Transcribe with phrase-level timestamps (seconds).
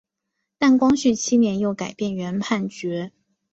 [0.57, 3.11] 但光绪七年又改变原判决。